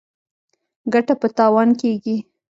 [0.93, 2.17] ګټه په تاوان کیږي.